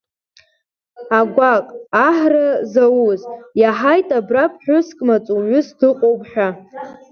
Агәаҟ, 1.19 1.65
аҳра 2.07 2.47
зауз, 2.71 3.21
иаҳаит 3.61 4.09
абра 4.17 4.45
ԥҳәыск 4.51 4.97
маҵуҩыс 5.07 5.67
дыҟоуп 5.79 6.21
ҳәа. 6.29 6.49